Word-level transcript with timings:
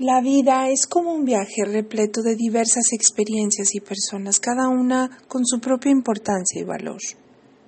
La 0.00 0.22
vida 0.22 0.70
es 0.70 0.86
como 0.86 1.12
un 1.12 1.26
viaje 1.26 1.62
repleto 1.62 2.22
de 2.22 2.34
diversas 2.34 2.94
experiencias 2.94 3.74
y 3.74 3.80
personas, 3.80 4.40
cada 4.40 4.66
una 4.68 5.10
con 5.28 5.44
su 5.44 5.60
propia 5.60 5.92
importancia 5.92 6.58
y 6.58 6.64
valor. 6.64 6.96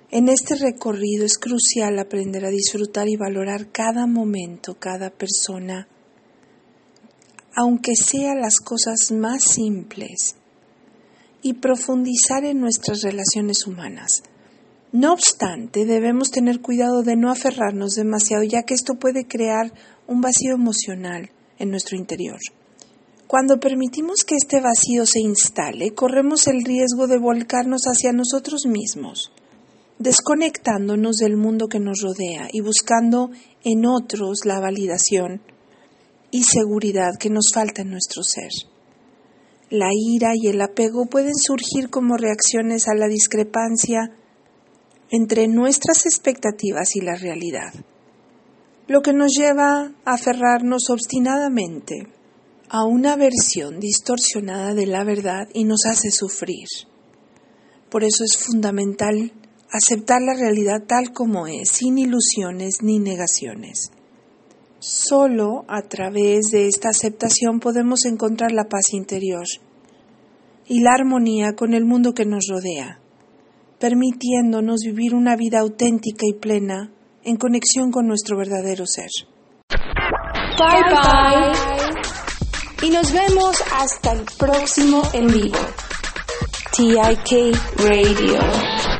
En 0.09 0.27
este 0.29 0.55
recorrido 0.55 1.25
es 1.25 1.37
crucial 1.37 1.99
aprender 1.99 2.43
a 2.43 2.49
disfrutar 2.49 3.07
y 3.07 3.17
valorar 3.17 3.67
cada 3.71 4.07
momento, 4.07 4.79
cada 4.79 5.11
persona, 5.11 5.87
aunque 7.55 7.91
sean 7.95 8.41
las 8.41 8.55
cosas 8.55 9.11
más 9.11 9.43
simples, 9.43 10.35
y 11.43 11.53
profundizar 11.53 12.45
en 12.45 12.59
nuestras 12.59 13.03
relaciones 13.03 13.67
humanas. 13.67 14.23
No 14.91 15.13
obstante, 15.13 15.85
debemos 15.85 16.31
tener 16.31 16.61
cuidado 16.61 17.03
de 17.03 17.15
no 17.15 17.29
aferrarnos 17.29 17.93
demasiado, 17.93 18.41
ya 18.41 18.63
que 18.63 18.73
esto 18.73 18.95
puede 18.95 19.27
crear 19.27 19.71
un 20.07 20.21
vacío 20.21 20.55
emocional 20.55 21.29
en 21.63 21.71
nuestro 21.71 21.97
interior. 21.97 22.39
Cuando 23.27 23.59
permitimos 23.59 24.23
que 24.27 24.35
este 24.35 24.61
vacío 24.61 25.05
se 25.07 25.19
instale, 25.19 25.93
corremos 25.95 26.45
el 26.47 26.63
riesgo 26.63 27.07
de 27.07 27.17
volcarnos 27.17 27.81
hacia 27.85 28.11
nosotros 28.13 28.67
mismos, 28.67 29.31
desconectándonos 29.97 31.17
del 31.17 31.37
mundo 31.37 31.67
que 31.67 31.79
nos 31.79 32.01
rodea 32.01 32.47
y 32.51 32.61
buscando 32.61 33.31
en 33.63 33.85
otros 33.85 34.45
la 34.45 34.59
validación 34.59 35.41
y 36.29 36.43
seguridad 36.43 37.13
que 37.19 37.29
nos 37.29 37.51
falta 37.53 37.81
en 37.81 37.91
nuestro 37.91 38.21
ser. 38.23 38.51
La 39.69 39.89
ira 39.91 40.33
y 40.35 40.47
el 40.47 40.61
apego 40.61 41.07
pueden 41.07 41.35
surgir 41.35 41.89
como 41.89 42.17
reacciones 42.17 42.87
a 42.87 42.95
la 42.95 43.07
discrepancia 43.07 44.11
entre 45.09 45.47
nuestras 45.47 46.05
expectativas 46.05 46.95
y 46.95 47.01
la 47.01 47.15
realidad, 47.15 47.73
lo 48.87 49.01
que 49.01 49.13
nos 49.13 49.31
lleva 49.37 49.91
a 50.05 50.13
aferrarnos 50.13 50.89
obstinadamente 50.89 52.07
a 52.69 52.85
una 52.85 53.15
versión 53.15 53.79
distorsionada 53.79 54.73
de 54.73 54.87
la 54.87 55.03
verdad 55.03 55.47
y 55.53 55.63
nos 55.63 55.85
hace 55.85 56.09
sufrir. 56.11 56.67
Por 57.89 58.03
eso 58.03 58.23
es 58.23 58.37
fundamental 58.37 59.31
aceptar 59.71 60.21
la 60.21 60.33
realidad 60.33 60.83
tal 60.87 61.13
como 61.13 61.47
es, 61.47 61.69
sin 61.69 61.97
ilusiones 61.97 62.77
ni 62.81 62.99
negaciones. 62.99 63.91
Solo 64.79 65.65
a 65.67 65.83
través 65.83 66.51
de 66.51 66.67
esta 66.67 66.89
aceptación 66.89 67.59
podemos 67.59 68.05
encontrar 68.05 68.51
la 68.51 68.65
paz 68.65 68.93
interior 68.93 69.45
y 70.67 70.81
la 70.81 70.93
armonía 70.93 71.53
con 71.55 71.73
el 71.73 71.85
mundo 71.85 72.13
que 72.13 72.25
nos 72.25 72.47
rodea 72.49 72.99
permitiéndonos 73.83 74.79
vivir 74.85 75.13
una 75.13 75.35
vida 75.35 75.59
auténtica 75.59 76.25
y 76.25 76.31
plena 76.39 76.89
en 77.25 77.37
conexión 77.37 77.91
con 77.91 78.07
nuestro 78.07 78.37
verdadero 78.37 78.85
ser. 78.85 79.09
Bye 80.57 80.83
bye. 80.89 82.87
Y 82.87 82.89
nos 82.89 83.11
vemos 83.11 83.63
hasta 83.79 84.11
el 84.11 84.25
próximo 84.37 85.03
en 85.13 85.27
vivo. 85.27 85.59
TIK 86.75 87.55
Radio. 87.77 88.92